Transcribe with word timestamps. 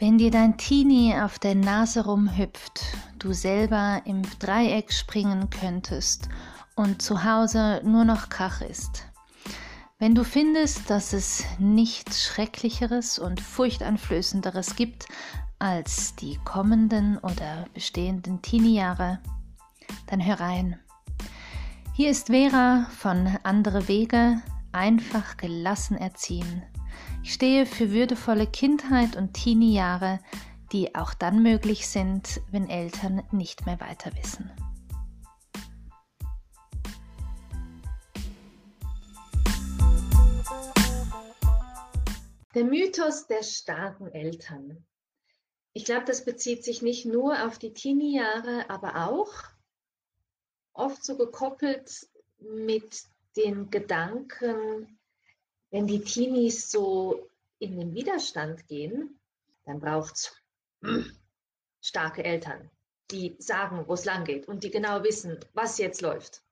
Wenn 0.00 0.16
dir 0.16 0.30
dein 0.30 0.56
Teenie 0.56 1.14
auf 1.14 1.38
der 1.38 1.54
Nase 1.54 2.06
rumhüpft, 2.06 2.80
du 3.18 3.34
selber 3.34 4.00
im 4.06 4.22
Dreieck 4.38 4.94
springen 4.94 5.50
könntest 5.50 6.30
und 6.74 7.02
zu 7.02 7.22
Hause 7.22 7.82
nur 7.84 8.06
noch 8.06 8.30
Krach 8.30 8.62
ist. 8.62 9.04
Wenn 9.98 10.14
du 10.14 10.24
findest, 10.24 10.88
dass 10.88 11.12
es 11.12 11.44
nichts 11.58 12.24
Schrecklicheres 12.24 13.18
und 13.18 13.42
Furchteinflößenderes 13.42 14.74
gibt 14.74 15.04
als 15.58 16.16
die 16.16 16.38
kommenden 16.46 17.18
oder 17.18 17.66
bestehenden 17.74 18.40
Teenie-Jahre, 18.40 19.18
dann 20.06 20.24
hör 20.24 20.40
rein. 20.40 20.78
Hier 21.92 22.08
ist 22.08 22.28
Vera 22.28 22.86
von 22.96 23.36
Andere 23.42 23.86
Wege, 23.86 24.40
einfach 24.72 25.36
gelassen 25.36 25.98
erziehen. 25.98 26.62
Ich 27.22 27.34
stehe 27.34 27.66
für 27.66 27.92
würdevolle 27.92 28.46
Kindheit 28.46 29.14
und 29.14 29.34
Teenie-Jahre, 29.34 30.20
die 30.72 30.94
auch 30.94 31.12
dann 31.12 31.42
möglich 31.42 31.86
sind, 31.86 32.40
wenn 32.50 32.68
Eltern 32.68 33.22
nicht 33.30 33.66
mehr 33.66 33.78
weiter 33.78 34.10
wissen. 34.16 34.50
Der 42.54 42.64
Mythos 42.64 43.26
der 43.26 43.42
starken 43.42 44.08
Eltern. 44.08 44.84
Ich 45.72 45.84
glaube, 45.84 46.04
das 46.04 46.24
bezieht 46.24 46.64
sich 46.64 46.82
nicht 46.82 47.04
nur 47.04 47.46
auf 47.46 47.58
die 47.58 47.72
Teenie-Jahre, 47.72 48.68
aber 48.70 49.08
auch 49.08 49.32
oft 50.72 51.04
so 51.04 51.16
gekoppelt 51.16 52.08
mit 52.38 53.04
den 53.36 53.70
Gedanken, 53.70 54.98
wenn 55.70 55.86
die 55.86 56.02
Teenies 56.02 56.70
so 56.70 57.28
in 57.58 57.78
den 57.78 57.94
Widerstand 57.94 58.66
gehen, 58.66 59.18
dann 59.64 59.80
braucht 59.80 60.14
es 60.14 60.36
starke 61.80 62.24
Eltern, 62.24 62.70
die 63.10 63.36
sagen, 63.38 63.84
wo 63.86 63.94
es 63.94 64.04
lang 64.04 64.24
geht 64.24 64.48
und 64.48 64.64
die 64.64 64.70
genau 64.70 65.02
wissen, 65.02 65.38
was 65.54 65.78
jetzt 65.78 66.00
läuft. 66.00 66.42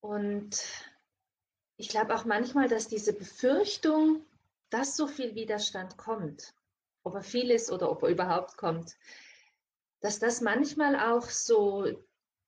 Und 0.00 0.62
ich 1.76 1.88
glaube 1.88 2.14
auch 2.14 2.24
manchmal, 2.24 2.68
dass 2.68 2.88
diese 2.88 3.12
Befürchtung, 3.12 4.24
dass 4.70 4.96
so 4.96 5.06
viel 5.06 5.34
Widerstand 5.34 5.96
kommt, 5.96 6.54
ob 7.02 7.14
er 7.14 7.22
viel 7.22 7.50
ist 7.50 7.70
oder 7.70 7.90
ob 7.90 8.02
er 8.02 8.10
überhaupt 8.10 8.56
kommt, 8.56 8.96
dass 10.00 10.18
das 10.18 10.40
manchmal 10.40 10.96
auch 10.96 11.28
so 11.28 11.86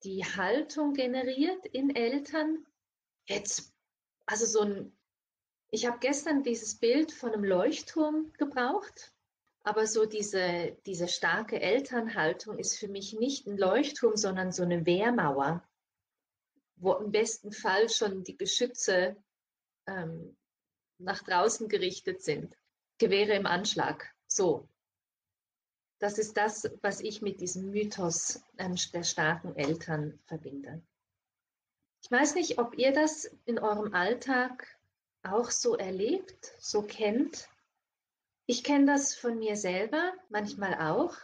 die 0.02 0.24
Haltung 0.24 0.94
generiert 0.94 1.66
in 1.66 1.94
Eltern. 1.94 2.66
Jetzt, 3.26 3.72
also 4.26 4.44
so 4.44 4.60
ein 4.60 4.96
ich 5.74 5.86
habe 5.86 5.98
gestern 5.98 6.44
dieses 6.44 6.76
Bild 6.76 7.10
von 7.10 7.32
einem 7.32 7.42
Leuchtturm 7.42 8.32
gebraucht, 8.38 9.12
aber 9.64 9.88
so 9.88 10.06
diese, 10.06 10.76
diese 10.86 11.08
starke 11.08 11.60
Elternhaltung 11.60 12.60
ist 12.60 12.78
für 12.78 12.86
mich 12.86 13.12
nicht 13.14 13.48
ein 13.48 13.58
Leuchtturm, 13.58 14.16
sondern 14.16 14.52
so 14.52 14.62
eine 14.62 14.86
Wehrmauer, 14.86 15.68
wo 16.76 16.92
im 16.92 17.10
besten 17.10 17.50
Fall 17.50 17.88
schon 17.88 18.22
die 18.22 18.36
Geschütze 18.36 19.16
ähm, 19.86 20.36
nach 20.98 21.24
draußen 21.24 21.68
gerichtet 21.68 22.22
sind. 22.22 22.56
Gewehre 22.98 23.32
im 23.34 23.46
Anschlag. 23.46 24.14
So. 24.28 24.68
Das 25.98 26.18
ist 26.18 26.36
das, 26.36 26.70
was 26.82 27.00
ich 27.00 27.20
mit 27.20 27.40
diesem 27.40 27.70
Mythos 27.70 28.44
ähm, 28.58 28.76
der 28.92 29.02
starken 29.02 29.56
Eltern 29.56 30.20
verbinde. 30.26 30.82
Ich 32.04 32.10
weiß 32.12 32.36
nicht, 32.36 32.58
ob 32.58 32.78
ihr 32.78 32.92
das 32.92 33.24
in 33.44 33.58
eurem 33.58 33.92
Alltag 33.92 34.73
auch 35.24 35.50
so 35.50 35.76
erlebt, 35.76 36.52
so 36.58 36.82
kennt. 36.82 37.48
Ich 38.46 38.62
kenne 38.62 38.86
das 38.86 39.14
von 39.14 39.38
mir 39.38 39.56
selber 39.56 40.12
manchmal 40.28 40.74
auch, 40.74 41.16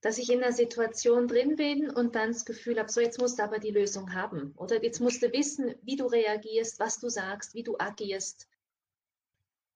dass 0.00 0.18
ich 0.18 0.30
in 0.30 0.42
einer 0.42 0.52
Situation 0.52 1.28
drin 1.28 1.56
bin 1.56 1.88
und 1.88 2.14
dann 2.14 2.32
das 2.32 2.44
Gefühl 2.44 2.78
habe, 2.78 2.90
so 2.90 3.00
jetzt 3.00 3.20
musst 3.20 3.38
du 3.38 3.44
aber 3.44 3.58
die 3.58 3.70
Lösung 3.70 4.14
haben 4.14 4.52
oder 4.56 4.82
jetzt 4.82 5.00
musst 5.00 5.22
du 5.22 5.32
wissen, 5.32 5.74
wie 5.82 5.96
du 5.96 6.06
reagierst, 6.06 6.78
was 6.80 6.98
du 6.98 7.08
sagst, 7.08 7.54
wie 7.54 7.62
du 7.62 7.78
agierst. 7.78 8.48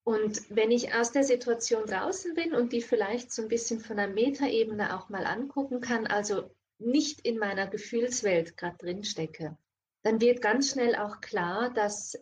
Und 0.03 0.49
wenn 0.49 0.71
ich 0.71 0.93
aus 0.93 1.11
der 1.11 1.23
Situation 1.23 1.85
draußen 1.85 2.33
bin 2.33 2.53
und 2.53 2.71
die 2.71 2.81
vielleicht 2.81 3.31
so 3.31 3.41
ein 3.41 3.49
bisschen 3.49 3.81
von 3.81 3.97
der 3.97 4.07
Metaebene 4.07 4.97
auch 4.97 5.09
mal 5.09 5.25
angucken 5.25 5.81
kann, 5.81 6.07
also 6.07 6.49
nicht 6.77 7.21
in 7.25 7.37
meiner 7.37 7.67
Gefühlswelt 7.67 8.55
gerade 8.55 8.77
drin 8.77 9.03
stecke, 9.03 9.57
dann 10.03 10.21
wird 10.21 10.41
ganz 10.41 10.71
schnell 10.71 10.95
auch 10.95 11.19
klar, 11.19 11.73
dass 11.73 12.17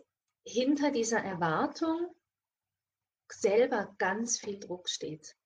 hinter 0.46 0.90
dieser 0.92 1.18
Erwartung 1.18 2.14
selber 3.28 3.94
ganz 3.98 4.38
viel 4.38 4.60
Druck 4.60 4.88
steht. 4.88 5.36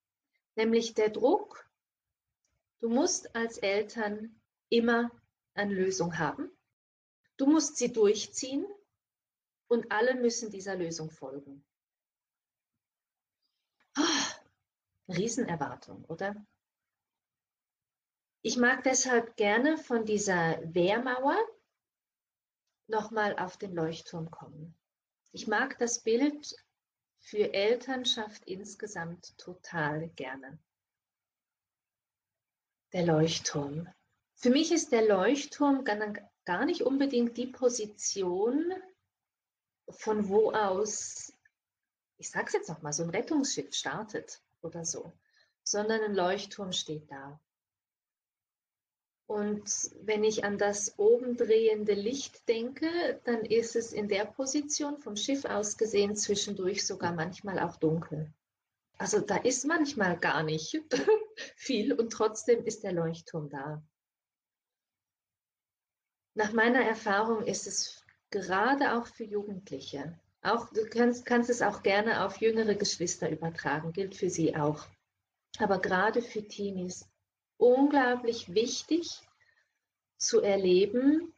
Nämlich 0.55 0.95
der 0.95 1.09
Druck, 1.09 1.69
du 2.81 2.91
musst 2.91 3.35
als 3.35 3.59
Eltern 3.59 4.41
immer 4.69 5.11
eine 5.55 5.75
Lösung 5.75 6.19
haben. 6.19 6.51
Du 7.39 7.47
musst 7.47 7.77
sie 7.77 7.91
durchziehen 7.91 8.67
und 9.69 9.91
alle 9.91 10.15
müssen 10.15 10.51
dieser 10.51 10.77
Lösung 10.77 11.11
folgen. 11.11 11.65
Oh, 13.99 15.13
Riesenerwartung, 15.13 16.05
oder? 16.05 16.35
Ich 18.43 18.59
mag 18.59 18.83
deshalb 18.85 19.37
gerne 19.37 19.79
von 19.79 20.05
dieser 20.05 20.61
Wehrmauer 20.75 21.39
nochmal 22.87 23.39
auf 23.39 23.57
den 23.57 23.75
Leuchtturm 23.75 24.31
kommen. 24.31 24.80
Ich 25.33 25.47
mag 25.47 25.79
das 25.79 26.03
Bild 26.03 26.55
für 27.21 27.53
Elternschaft 27.55 28.45
insgesamt 28.47 29.37
total 29.39 30.09
gerne. 30.11 30.59
Der 32.93 33.07
Leuchtturm. 33.07 33.89
Für 34.35 34.51
mich 34.51 34.73
ist 34.73 34.91
der 34.91 35.07
Leuchtturm 35.07 35.85
gar 35.85 36.65
nicht 36.65 36.83
unbedingt 36.83 37.37
die 37.37 37.47
Position, 37.47 38.73
von 39.89 40.29
wo 40.29 40.51
aus, 40.53 41.33
ich 42.17 42.31
sage 42.31 42.47
es 42.47 42.53
jetzt 42.55 42.69
nochmal, 42.69 42.93
so 42.93 43.03
ein 43.03 43.11
Rettungsschiff 43.11 43.73
startet 43.75 44.43
oder 44.63 44.85
so, 44.85 45.13
sondern 45.63 46.01
ein 46.01 46.15
Leuchtturm 46.15 46.73
steht 46.73 47.11
da. 47.11 47.41
Und 49.31 49.93
wenn 50.03 50.25
ich 50.25 50.43
an 50.43 50.59
das 50.59 50.99
oben 50.99 51.37
drehende 51.37 51.95
Licht 51.95 52.49
denke, 52.49 53.21
dann 53.23 53.45
ist 53.45 53.77
es 53.77 53.93
in 53.93 54.09
der 54.09 54.25
Position 54.25 54.99
vom 54.99 55.15
Schiff 55.15 55.45
aus 55.45 55.77
gesehen 55.77 56.17
zwischendurch 56.17 56.85
sogar 56.85 57.13
manchmal 57.13 57.61
auch 57.61 57.77
dunkel. 57.77 58.35
Also 58.99 59.21
da 59.21 59.37
ist 59.37 59.65
manchmal 59.67 60.19
gar 60.19 60.43
nicht 60.43 60.83
viel 61.55 61.93
und 61.93 62.11
trotzdem 62.13 62.65
ist 62.65 62.83
der 62.83 62.93
Leuchtturm 62.93 63.49
da. 63.49 63.81
Nach 66.35 66.53
meiner 66.53 66.81
Erfahrung 66.81 67.45
ist 67.45 67.69
es 67.69 68.05
gerade 68.31 68.97
auch 68.99 69.07
für 69.07 69.23
Jugendliche, 69.23 70.19
auch, 70.43 70.71
du 70.71 70.89
kannst, 70.89 71.25
kannst 71.25 71.51
es 71.51 71.63
auch 71.63 71.85
gerne 71.85 72.25
auf 72.25 72.39
jüngere 72.39 72.75
Geschwister 72.75 73.31
übertragen, 73.31 73.93
gilt 73.93 74.17
für 74.17 74.29
sie 74.29 74.57
auch. 74.57 74.89
Aber 75.61 75.79
gerade 75.79 76.21
für 76.21 76.43
Teenies 76.43 77.09
unglaublich 77.61 78.55
wichtig 78.55 79.21
zu 80.17 80.41
erleben, 80.41 81.33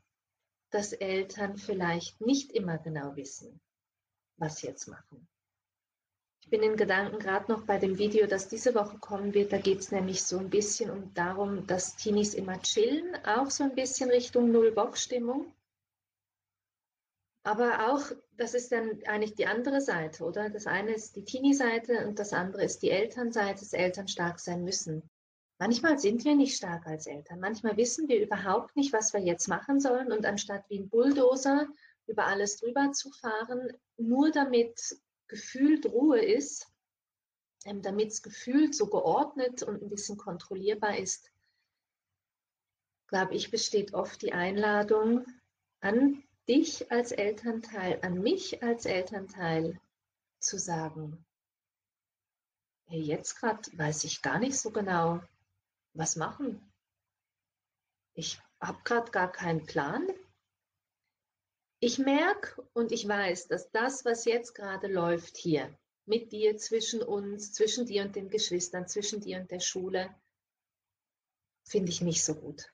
dass 0.71 0.93
Eltern 0.93 1.57
vielleicht 1.57 2.21
nicht 2.21 2.53
immer 2.53 2.79
genau 2.79 3.15
wissen, 3.17 3.61
was 4.37 4.57
sie 4.57 4.69
jetzt 4.69 4.89
machen. 4.89 5.29
Ich 6.41 6.51
bin 6.51 6.63
in 6.63 6.77
Gedanken 6.77 7.19
gerade 7.19 7.51
noch 7.51 7.65
bei 7.65 7.79
dem 7.79 7.99
Video, 7.99 8.27
das 8.27 8.49
diese 8.49 8.75
Woche 8.75 8.99
kommen 8.99 9.33
wird. 9.33 9.53
Da 9.53 9.59
geht 9.59 9.81
es 9.81 9.93
nämlich 9.93 10.25
so 10.25 10.39
ein 10.39 10.51
bisschen 10.51 10.91
um 10.91 11.15
darum, 11.15 11.67
dass 11.67 11.97
Teenies 11.97 12.35
immer 12.35 12.61
chillen, 12.61 13.15
auch 13.25 13.51
so 13.51 13.65
ein 13.65 13.75
bisschen 13.75 14.11
Richtung 14.11 14.51
Null-Bock-Stimmung. 14.51 15.55
Aber 17.45 17.93
auch, 17.93 18.11
das 18.37 18.55
ist 18.55 18.71
dann 18.73 19.03
eigentlich 19.07 19.35
die 19.35 19.47
andere 19.47 19.81
Seite, 19.81 20.25
oder? 20.25 20.51
Das 20.51 20.67
eine 20.67 20.95
ist 20.95 21.17
die 21.17 21.25
Teenie-Seite 21.25 22.07
und 22.07 22.19
das 22.19 22.33
andere 22.33 22.65
ist 22.65 22.83
die 22.83 22.91
Elternseite, 22.91 23.61
dass 23.61 23.73
Eltern 23.73 24.09
stark 24.09 24.39
sein 24.39 24.65
müssen. 24.65 25.09
Manchmal 25.63 25.97
sind 25.97 26.25
wir 26.25 26.35
nicht 26.35 26.57
stark 26.57 26.89
als 26.89 27.07
Eltern. 27.07 27.39
Manchmal 27.39 27.77
wissen 27.77 28.09
wir 28.09 28.21
überhaupt 28.21 28.75
nicht, 28.75 28.93
was 28.93 29.13
wir 29.13 29.21
jetzt 29.21 29.47
machen 29.47 29.79
sollen. 29.79 30.11
Und 30.11 30.27
anstatt 30.27 30.69
wie 30.69 30.81
ein 30.81 30.89
Bulldozer 30.89 31.69
über 32.09 32.27
alles 32.27 32.57
drüber 32.57 32.91
zu 32.91 33.13
fahren, 33.13 33.73
nur 33.97 34.33
damit 34.33 34.97
gefühlt 35.29 35.87
Ruhe 35.87 36.21
ist, 36.21 36.67
ähm, 37.65 37.81
damit 37.81 38.09
es 38.09 38.23
gefühlt 38.23 38.75
so 38.75 38.89
geordnet 38.89 39.63
und 39.63 39.81
ein 39.81 39.89
bisschen 39.89 40.17
kontrollierbar 40.17 40.99
ist, 40.99 41.31
glaube 43.07 43.37
ich, 43.37 43.53
besteht 43.53 43.95
oft 43.95 44.21
die 44.21 44.33
Einladung 44.33 45.25
an 45.79 46.25
dich 46.49 46.91
als 46.91 47.13
Elternteil, 47.13 48.01
an 48.03 48.21
mich 48.21 48.65
als 48.65 48.85
Elternteil 48.85 49.81
zu 50.41 50.59
sagen, 50.59 51.25
hey, 52.87 53.01
jetzt 53.01 53.37
gerade 53.37 53.63
weiß 53.79 54.03
ich 54.03 54.23
gar 54.23 54.41
nicht 54.41 54.59
so 54.59 54.73
genau, 54.73 55.21
was 55.95 56.17
machen? 56.17 56.73
Ich 58.15 58.41
habe 58.61 58.79
gerade 58.85 59.11
gar 59.11 59.31
keinen 59.31 59.67
Plan. 59.67 60.07
Ich 61.81 61.99
merke 61.99 62.63
und 62.75 62.93
ich 62.93 63.09
weiß, 63.09 63.49
dass 63.49 63.71
das, 63.71 64.05
was 64.05 64.25
jetzt 64.25 64.55
gerade 64.55 64.87
läuft 64.87 65.37
hier, 65.37 65.77
mit 66.07 66.33
dir, 66.33 66.57
zwischen 66.57 67.03
uns, 67.03 67.53
zwischen 67.53 67.87
dir 67.87 68.03
und 68.05 68.15
den 68.15 68.31
Geschwistern, 68.31 68.87
zwischen 68.87 69.21
dir 69.21 69.41
und 69.41 69.51
der 69.51 69.61
Schule, 69.61 70.15
finde 71.65 71.91
ich 71.91 72.01
nicht 72.01 72.25
so 72.25 72.35
gut. 72.35 72.73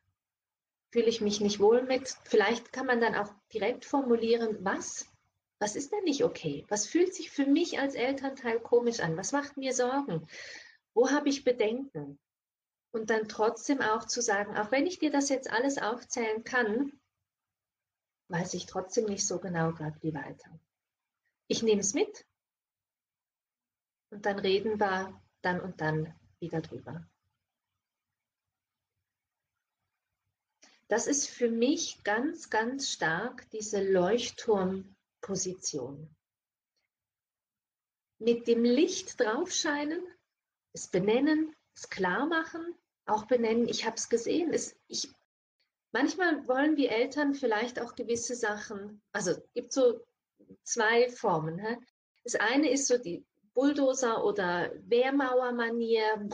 Fühle 0.93 1.07
ich 1.07 1.21
mich 1.21 1.41
nicht 1.41 1.61
wohl 1.61 1.83
mit. 1.83 2.17
Vielleicht 2.25 2.73
kann 2.73 2.87
man 2.87 3.01
dann 3.01 3.15
auch 3.15 3.33
direkt 3.53 3.85
formulieren, 3.85 4.65
was? 4.65 5.07
Was 5.61 5.75
ist 5.77 5.93
denn 5.93 6.05
nicht 6.05 6.25
okay? 6.25 6.65
Was 6.69 6.87
fühlt 6.87 7.15
sich 7.15 7.31
für 7.31 7.47
mich 7.47 7.79
als 7.79 7.95
Elternteil 7.95 8.61
komisch 8.61 9.01
an? 9.01 9.17
Was 9.17 9.33
macht 9.33 9.57
mir 9.57 9.75
Sorgen? 9.75 10.27
Wo 10.95 11.11
habe 11.11 11.29
ich 11.29 11.45
Bedenken? 11.45 12.19
Und 12.91 13.11
dann 13.11 13.29
trotzdem 13.29 13.83
auch 13.83 14.07
zu 14.07 14.23
sagen, 14.23 14.57
auch 14.57 14.71
wenn 14.71 14.87
ich 14.87 14.99
dir 14.99 15.11
das 15.11 15.29
jetzt 15.29 15.51
alles 15.51 15.79
aufzählen 15.79 16.45
kann, 16.45 16.93
weiß 18.29 18.55
ich 18.55 18.67
trotzdem 18.67 19.07
nicht 19.07 19.27
so 19.27 19.39
genau 19.39 19.73
gerade 19.73 20.01
wie 20.03 20.15
weiter. 20.15 20.59
Ich 21.49 21.63
nehme 21.63 21.81
es 21.81 21.95
mit 21.95 22.27
und 24.11 24.27
dann 24.27 24.39
reden 24.39 24.81
wir 24.81 25.21
dann 25.43 25.61
und 25.61 25.81
dann 25.81 26.15
wieder 26.41 26.61
drüber. 26.61 27.07
Das 30.89 31.07
ist 31.07 31.29
für 31.29 31.51
mich 31.51 32.03
ganz, 32.03 32.49
ganz 32.49 32.91
stark 32.91 33.51
diese 33.51 33.83
Leuchtturmposition. 33.83 36.17
Mit 38.19 38.49
dem 38.49 38.65
Licht 38.65 39.21
draufscheinen, 39.21 40.03
es 40.73 40.89
benennen, 40.89 41.55
es 41.79 41.89
klar 41.91 42.27
machen, 42.27 42.75
auch 43.07 43.27
benennen, 43.27 43.69
ich 43.69 43.87
habe 43.87 43.97
es 43.97 44.09
gesehen. 44.09 44.55
Manchmal 45.93 46.47
wollen 46.47 46.77
wir 46.77 46.91
Eltern 46.91 47.35
vielleicht 47.35 47.81
auch 47.81 47.95
gewisse 47.95 48.35
Sachen, 48.35 49.01
also 49.13 49.31
es 49.31 49.43
gibt 49.55 49.73
so 49.73 50.01
zwei 50.63 51.09
Formen. 51.09 51.59
Hä? 51.59 51.79
Das 52.25 52.35
eine 52.35 52.71
ist 52.71 52.87
so 52.87 52.99
die 52.99 53.25
Bulldozer- 53.55 54.25
oder 54.25 54.71
Wehrmauer-Manier. 54.89 56.29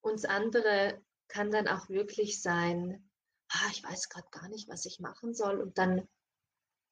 Und 0.00 0.14
das 0.14 0.24
andere 0.24 1.02
kann 1.28 1.50
dann 1.50 1.68
auch 1.68 1.88
wirklich 1.88 2.40
sein, 2.40 3.10
ah, 3.48 3.68
ich 3.72 3.82
weiß 3.82 4.08
gerade 4.08 4.28
gar 4.30 4.48
nicht, 4.48 4.68
was 4.68 4.86
ich 4.86 5.00
machen 5.00 5.34
soll. 5.34 5.60
Und 5.60 5.78
dann 5.78 6.08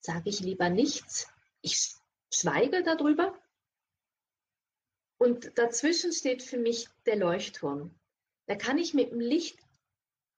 sage 0.00 0.28
ich 0.30 0.40
lieber 0.40 0.68
nichts. 0.68 1.28
Ich 1.62 1.94
schweige 2.32 2.82
darüber. 2.82 3.38
Und 5.20 5.58
dazwischen 5.58 6.12
steht 6.12 6.42
für 6.42 6.56
mich 6.56 6.88
der 7.04 7.16
Leuchtturm. 7.16 7.94
Da 8.46 8.54
kann 8.56 8.78
ich 8.78 8.94
mit 8.94 9.10
dem 9.10 9.20
Licht 9.20 9.58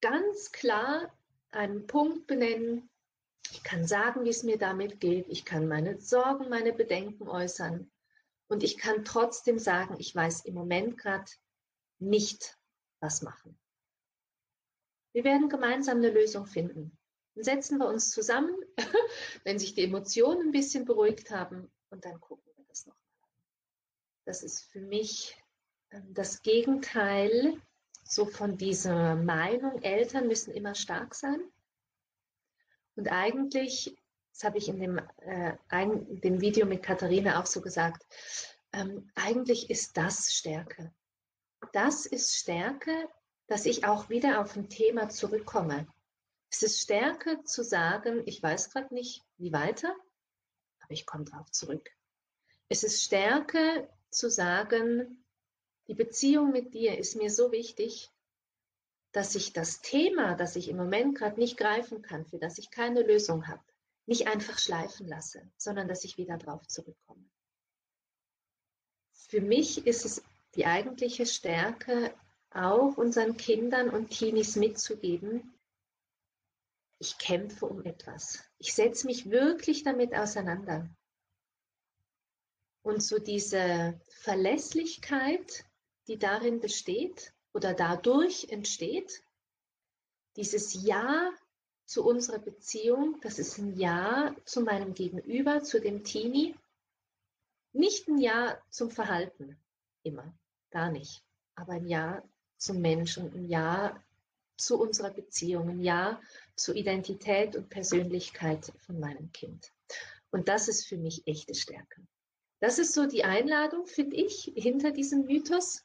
ganz 0.00 0.50
klar 0.50 1.16
einen 1.50 1.86
Punkt 1.86 2.26
benennen, 2.26 2.90
ich 3.52 3.62
kann 3.62 3.86
sagen, 3.86 4.24
wie 4.24 4.30
es 4.30 4.42
mir 4.42 4.56
damit 4.56 4.98
geht. 4.98 5.28
Ich 5.28 5.44
kann 5.44 5.68
meine 5.68 6.00
Sorgen, 6.00 6.48
meine 6.48 6.72
Bedenken 6.72 7.28
äußern. 7.28 7.90
Und 8.48 8.62
ich 8.62 8.78
kann 8.78 9.04
trotzdem 9.04 9.58
sagen, 9.58 9.96
ich 9.98 10.14
weiß 10.14 10.46
im 10.46 10.54
Moment 10.54 10.96
gerade 10.96 11.30
nicht, 11.98 12.58
was 13.00 13.22
machen. 13.22 13.58
Wir 15.12 15.24
werden 15.24 15.48
gemeinsam 15.48 15.98
eine 15.98 16.10
Lösung 16.10 16.46
finden. 16.46 16.96
Dann 17.34 17.44
setzen 17.44 17.78
wir 17.78 17.88
uns 17.88 18.10
zusammen, 18.10 18.56
wenn 19.44 19.58
sich 19.58 19.74
die 19.74 19.84
Emotionen 19.84 20.48
ein 20.48 20.52
bisschen 20.52 20.84
beruhigt 20.86 21.30
haben, 21.30 21.70
und 21.90 22.04
dann 22.06 22.18
gucken 22.20 22.50
wir 22.56 22.64
das 22.68 22.86
nochmal 22.86 23.02
an. 23.20 23.28
Das 24.32 24.42
ist 24.42 24.62
für 24.72 24.80
mich 24.80 25.36
ähm, 25.90 26.14
das 26.14 26.40
Gegenteil 26.40 27.60
so 28.02 28.24
von 28.24 28.56
dieser 28.56 29.14
Meinung, 29.14 29.82
Eltern 29.82 30.26
müssen 30.26 30.54
immer 30.54 30.74
stark 30.74 31.14
sein. 31.14 31.38
Und 32.96 33.08
eigentlich, 33.08 33.94
das 34.32 34.44
habe 34.44 34.56
ich 34.56 34.70
in 34.70 34.80
dem, 34.80 34.96
äh, 35.18 35.52
ein, 35.68 36.18
dem 36.22 36.40
Video 36.40 36.64
mit 36.64 36.82
Katharina 36.82 37.42
auch 37.42 37.44
so 37.44 37.60
gesagt, 37.60 38.06
ähm, 38.72 39.10
eigentlich 39.16 39.68
ist 39.68 39.98
das 39.98 40.32
Stärke. 40.32 40.94
Das 41.74 42.06
ist 42.06 42.34
Stärke, 42.34 43.10
dass 43.48 43.66
ich 43.66 43.84
auch 43.84 44.08
wieder 44.08 44.40
auf 44.40 44.56
ein 44.56 44.70
Thema 44.70 45.10
zurückkomme. 45.10 45.86
Es 46.48 46.62
ist 46.62 46.80
Stärke 46.80 47.44
zu 47.44 47.62
sagen, 47.62 48.22
ich 48.24 48.42
weiß 48.42 48.70
gerade 48.70 48.94
nicht, 48.94 49.22
wie 49.36 49.52
weiter, 49.52 49.94
aber 50.80 50.92
ich 50.92 51.04
komme 51.04 51.24
drauf 51.24 51.50
zurück. 51.50 51.90
Es 52.70 52.82
ist 52.82 53.02
Stärke 53.02 53.90
zu 54.12 54.30
sagen, 54.30 55.24
die 55.88 55.94
Beziehung 55.94 56.52
mit 56.52 56.74
dir 56.74 56.98
ist 56.98 57.16
mir 57.16 57.30
so 57.30 57.52
wichtig, 57.52 58.10
dass 59.12 59.34
ich 59.34 59.52
das 59.52 59.82
Thema, 59.82 60.34
das 60.34 60.56
ich 60.56 60.68
im 60.68 60.76
Moment 60.76 61.16
gerade 61.16 61.38
nicht 61.38 61.56
greifen 61.56 62.02
kann, 62.02 62.24
für 62.24 62.38
das 62.38 62.58
ich 62.58 62.70
keine 62.70 63.02
Lösung 63.02 63.46
habe, 63.48 63.62
nicht 64.06 64.26
einfach 64.26 64.58
schleifen 64.58 65.06
lasse, 65.06 65.50
sondern 65.56 65.88
dass 65.88 66.04
ich 66.04 66.16
wieder 66.16 66.38
drauf 66.38 66.66
zurückkomme. 66.66 67.24
Für 69.12 69.40
mich 69.40 69.86
ist 69.86 70.04
es 70.04 70.22
die 70.54 70.66
eigentliche 70.66 71.26
Stärke, 71.26 72.14
auch 72.50 72.96
unseren 72.96 73.36
Kindern 73.36 73.90
und 73.90 74.10
Teenies 74.10 74.56
mitzugeben, 74.56 75.54
ich 77.02 77.18
kämpfe 77.18 77.66
um 77.66 77.84
etwas. 77.84 78.44
Ich 78.58 78.74
setze 78.74 79.06
mich 79.06 79.28
wirklich 79.28 79.82
damit 79.82 80.14
auseinander. 80.14 80.88
Und 82.82 83.02
so 83.02 83.18
diese 83.18 84.00
Verlässlichkeit, 84.10 85.64
die 86.08 86.18
darin 86.18 86.60
besteht, 86.60 87.32
oder 87.54 87.74
dadurch 87.74 88.48
entsteht, 88.48 89.22
dieses 90.36 90.82
Ja 90.84 91.30
zu 91.84 92.04
unserer 92.04 92.38
Beziehung, 92.38 93.20
das 93.20 93.38
ist 93.38 93.58
ein 93.58 93.76
Ja 93.78 94.34
zu 94.44 94.62
meinem 94.62 94.94
Gegenüber, 94.94 95.62
zu 95.62 95.80
dem 95.80 96.04
Teenie, 96.04 96.54
nicht 97.72 98.08
ein 98.08 98.18
Ja 98.18 98.58
zum 98.70 98.90
Verhalten, 98.90 99.58
immer, 100.02 100.34
gar 100.70 100.90
nicht, 100.90 101.22
aber 101.54 101.74
ein 101.74 101.86
Ja 101.86 102.22
zum 102.56 102.80
Menschen, 102.80 103.32
ein 103.32 103.48
Ja 103.48 104.02
zu 104.56 104.80
unserer 104.80 105.10
Beziehung, 105.10 105.68
ein 105.68 105.80
Ja 105.80 106.20
zur 106.54 106.76
Identität 106.76 107.56
und 107.56 107.68
Persönlichkeit 107.68 108.72
von 108.78 109.00
meinem 109.00 109.32
Kind. 109.32 109.72
Und 110.30 110.48
das 110.48 110.68
ist 110.68 110.86
für 110.86 110.96
mich 110.96 111.26
echte 111.26 111.54
Stärke. 111.54 112.06
Das 112.62 112.78
ist 112.78 112.94
so 112.94 113.06
die 113.06 113.24
Einladung, 113.24 113.88
finde 113.88 114.14
ich, 114.14 114.52
hinter 114.54 114.92
diesem 114.92 115.24
Mythos, 115.24 115.84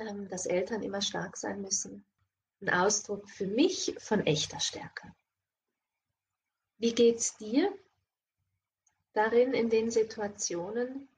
ähm, 0.00 0.28
dass 0.28 0.46
Eltern 0.46 0.82
immer 0.82 1.00
stark 1.00 1.36
sein 1.36 1.60
müssen. 1.62 2.04
Ein 2.60 2.70
Ausdruck 2.70 3.30
für 3.30 3.46
mich 3.46 3.94
von 3.98 4.26
echter 4.26 4.58
Stärke. 4.58 5.14
Wie 6.78 6.92
geht's 6.92 7.36
dir 7.36 7.72
darin 9.12 9.54
in 9.54 9.70
den 9.70 9.92
Situationen, 9.92 11.08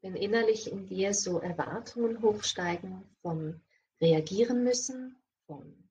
wenn 0.00 0.16
innerlich 0.16 0.72
in 0.72 0.84
dir 0.84 1.14
so 1.14 1.38
Erwartungen 1.38 2.20
hochsteigen 2.20 3.08
vom 3.22 3.60
Reagieren 4.00 4.64
müssen, 4.64 5.16
vom 5.46 5.88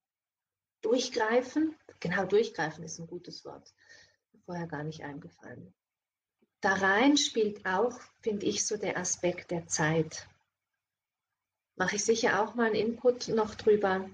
Durchgreifen? 0.82 1.78
Genau, 2.02 2.26
durchgreifen 2.26 2.84
ist 2.84 3.00
ein 3.00 3.08
gutes 3.08 3.46
Wort. 3.46 3.74
Vorher 4.44 4.68
gar 4.68 4.84
nicht 4.84 5.02
eingefallen. 5.02 5.74
Da 6.62 6.74
rein 6.74 7.18
spielt 7.18 7.66
auch, 7.66 8.00
finde 8.22 8.46
ich, 8.46 8.66
so 8.66 8.78
der 8.78 8.98
Aspekt 8.98 9.52
der 9.52 9.68
Zeit 9.68 10.28
mache 11.80 11.96
ich 11.96 12.04
sicher 12.04 12.44
auch 12.44 12.56
mal 12.56 12.68
einen 12.68 12.76
Input 12.76 13.30
noch 13.30 13.56
drüber. 13.56 14.10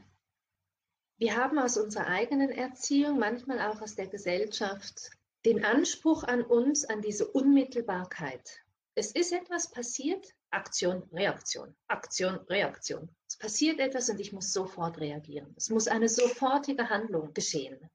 Wir 1.17 1.35
haben 1.35 1.57
aus 1.57 1.77
unserer 1.77 2.07
eigenen 2.07 2.51
Erziehung, 2.51 3.17
manchmal 3.17 3.59
auch 3.59 3.81
aus 3.81 3.95
der 3.95 4.07
Gesellschaft, 4.07 5.09
den 5.45 5.65
Anspruch 5.65 6.23
an 6.23 6.43
uns, 6.43 6.85
an 6.85 7.01
diese 7.01 7.27
Unmittelbarkeit. 7.27 8.61
Es 8.93 9.11
ist 9.11 9.33
etwas 9.33 9.71
passiert, 9.71 10.33
Aktion, 10.51 11.03
Reaktion, 11.11 11.75
Aktion, 11.87 12.35
Reaktion. 12.49 13.09
Es 13.27 13.37
passiert 13.37 13.79
etwas 13.79 14.09
und 14.09 14.19
ich 14.19 14.31
muss 14.31 14.53
sofort 14.53 14.99
reagieren. 14.99 15.53
Es 15.57 15.69
muss 15.69 15.87
eine 15.87 16.07
sofortige 16.07 16.89
Handlung 16.89 17.33
geschehen. 17.33 17.89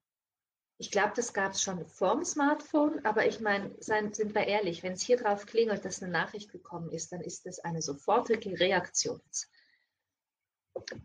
Ich 0.81 0.89
glaube, 0.89 1.13
das 1.15 1.31
gab 1.31 1.51
es 1.51 1.61
schon 1.61 1.85
vorm 1.85 2.25
Smartphone, 2.25 3.05
aber 3.05 3.27
ich 3.27 3.39
meine, 3.39 3.71
sind 3.79 4.17
wir 4.33 4.47
ehrlich, 4.47 4.81
wenn 4.81 4.93
es 4.93 5.03
hier 5.03 5.15
drauf 5.15 5.45
klingelt, 5.45 5.85
dass 5.85 6.01
eine 6.01 6.11
Nachricht 6.11 6.51
gekommen 6.51 6.89
ist, 6.89 7.11
dann 7.11 7.21
ist 7.21 7.45
das 7.45 7.59
eine 7.59 7.83
sofortige 7.83 8.59
Reaktion 8.59 9.21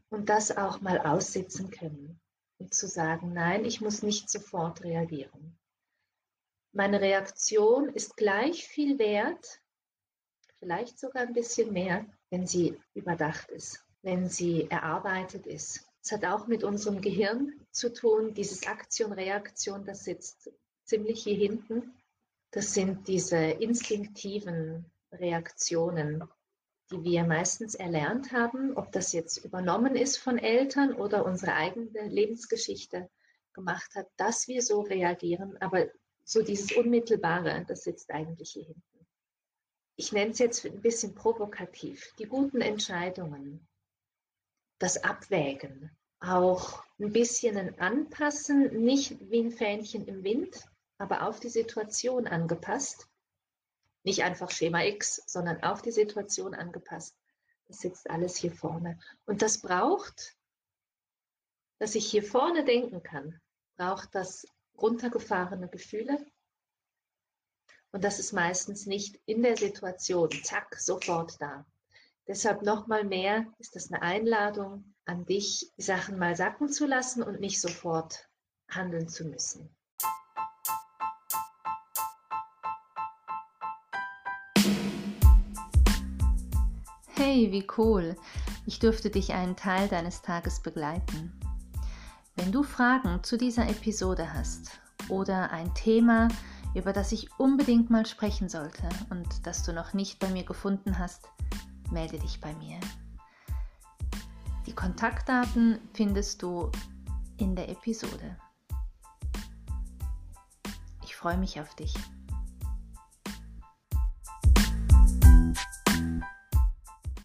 und 0.08 0.30
das 0.30 0.56
auch 0.56 0.80
mal 0.80 0.98
aussitzen 1.00 1.70
können 1.70 2.18
und 2.56 2.72
zu 2.72 2.88
sagen, 2.88 3.34
nein, 3.34 3.66
ich 3.66 3.82
muss 3.82 4.02
nicht 4.02 4.30
sofort 4.30 4.82
reagieren. 4.82 5.58
Meine 6.72 7.02
Reaktion 7.02 7.90
ist 7.90 8.16
gleich 8.16 8.66
viel 8.66 8.98
wert, 8.98 9.60
vielleicht 10.54 10.98
sogar 10.98 11.24
ein 11.24 11.34
bisschen 11.34 11.74
mehr, 11.74 12.06
wenn 12.30 12.46
sie 12.46 12.80
überdacht 12.94 13.50
ist, 13.50 13.84
wenn 14.00 14.30
sie 14.30 14.70
erarbeitet 14.70 15.46
ist. 15.46 15.85
Es 16.06 16.12
hat 16.12 16.24
auch 16.24 16.46
mit 16.46 16.62
unserem 16.62 17.00
Gehirn 17.00 17.52
zu 17.72 17.92
tun, 17.92 18.32
dieses 18.32 18.64
Aktion-Reaktion, 18.64 19.84
das 19.84 20.04
sitzt 20.04 20.52
ziemlich 20.84 21.24
hier 21.24 21.34
hinten. 21.34 21.96
Das 22.52 22.74
sind 22.74 23.08
diese 23.08 23.36
instinktiven 23.36 24.88
Reaktionen, 25.10 26.22
die 26.92 27.02
wir 27.02 27.24
meistens 27.24 27.74
erlernt 27.74 28.30
haben, 28.30 28.76
ob 28.76 28.92
das 28.92 29.12
jetzt 29.12 29.38
übernommen 29.44 29.96
ist 29.96 30.18
von 30.18 30.38
Eltern 30.38 30.94
oder 30.94 31.26
unsere 31.26 31.54
eigene 31.54 32.06
Lebensgeschichte 32.06 33.10
gemacht 33.52 33.92
hat, 33.96 34.06
dass 34.16 34.46
wir 34.46 34.62
so 34.62 34.82
reagieren. 34.82 35.60
Aber 35.60 35.88
so 36.22 36.40
dieses 36.40 36.70
Unmittelbare, 36.76 37.64
das 37.66 37.82
sitzt 37.82 38.12
eigentlich 38.12 38.50
hier 38.50 38.66
hinten. 38.66 39.06
ich 39.96 40.12
nenne 40.12 40.30
es 40.30 40.38
jetzt 40.38 40.64
ein 40.66 40.80
bisschen 40.80 41.16
provokativ, 41.16 42.14
die 42.20 42.26
guten 42.26 42.60
Entscheidungen, 42.60 43.66
das 44.78 45.02
Abwägen, 45.02 45.90
auch 46.20 46.82
ein 46.98 47.12
bisschen 47.12 47.56
ein 47.56 47.78
Anpassen, 47.78 48.84
nicht 48.84 49.18
wie 49.30 49.40
ein 49.40 49.52
Fähnchen 49.52 50.06
im 50.06 50.24
Wind, 50.24 50.64
aber 50.98 51.26
auf 51.26 51.40
die 51.40 51.48
Situation 51.48 52.26
angepasst. 52.26 53.08
Nicht 54.02 54.22
einfach 54.22 54.50
Schema 54.50 54.84
X, 54.84 55.22
sondern 55.26 55.62
auf 55.62 55.82
die 55.82 55.90
Situation 55.90 56.54
angepasst. 56.54 57.16
Das 57.66 57.80
sitzt 57.80 58.08
alles 58.08 58.36
hier 58.36 58.52
vorne. 58.52 58.98
Und 59.24 59.42
das 59.42 59.58
braucht, 59.58 60.36
dass 61.78 61.94
ich 61.94 62.06
hier 62.06 62.22
vorne 62.22 62.64
denken 62.64 63.02
kann, 63.02 63.40
braucht 63.76 64.14
das 64.14 64.46
runtergefahrene 64.78 65.68
Gefühle. 65.68 66.24
Und 67.90 68.04
das 68.04 68.18
ist 68.18 68.32
meistens 68.32 68.86
nicht 68.86 69.20
in 69.26 69.42
der 69.42 69.56
Situation, 69.56 70.30
zack, 70.44 70.76
sofort 70.78 71.40
da. 71.40 71.66
Deshalb 72.28 72.62
nochmal 72.62 73.04
mehr 73.04 73.46
ist 73.58 73.76
das 73.76 73.92
eine 73.92 74.02
Einladung 74.02 74.94
an 75.04 75.24
dich, 75.26 75.70
die 75.78 75.82
Sachen 75.82 76.18
mal 76.18 76.34
sacken 76.34 76.68
zu 76.68 76.84
lassen 76.84 77.22
und 77.22 77.38
nicht 77.38 77.60
sofort 77.60 78.28
handeln 78.68 79.06
zu 79.06 79.26
müssen. 79.26 79.70
Hey, 87.14 87.52
wie 87.52 87.66
cool! 87.78 88.16
Ich 88.66 88.80
durfte 88.80 89.08
dich 89.08 89.32
einen 89.32 89.54
Teil 89.54 89.86
deines 89.86 90.22
Tages 90.22 90.60
begleiten. 90.60 91.38
Wenn 92.34 92.50
du 92.50 92.64
Fragen 92.64 93.22
zu 93.22 93.38
dieser 93.38 93.68
Episode 93.68 94.34
hast 94.34 94.80
oder 95.08 95.52
ein 95.52 95.72
Thema, 95.74 96.26
über 96.74 96.92
das 96.92 97.12
ich 97.12 97.28
unbedingt 97.38 97.88
mal 97.88 98.04
sprechen 98.04 98.48
sollte 98.48 98.88
und 99.10 99.46
das 99.46 99.62
du 99.62 99.72
noch 99.72 99.94
nicht 99.94 100.18
bei 100.18 100.28
mir 100.28 100.44
gefunden 100.44 100.98
hast, 100.98 101.30
melde 101.90 102.18
dich 102.18 102.40
bei 102.40 102.54
mir. 102.54 102.78
Die 104.66 104.74
Kontaktdaten 104.74 105.78
findest 105.94 106.42
du 106.42 106.70
in 107.36 107.54
der 107.54 107.68
Episode. 107.68 108.36
Ich 111.04 111.14
freue 111.14 111.36
mich 111.36 111.60
auf 111.60 111.74
dich. 111.74 111.94